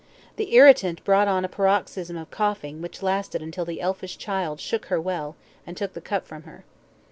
The 0.37 0.55
irritant 0.55 1.03
brought 1.03 1.27
on 1.27 1.45
a 1.45 1.47
paroxysm 1.47 2.17
of 2.17 2.31
coughing 2.31 2.81
which 2.81 3.03
lasted 3.03 3.43
until 3.43 3.65
the 3.65 3.79
elfish 3.79 4.17
child 4.17 4.59
shook 4.59 4.87
her 4.87 4.99
well, 4.99 5.35
and 5.67 5.77
took 5.77 5.93
the 5.93 6.01
cup 6.01 6.25
from 6.25 6.41
her. 6.41 6.65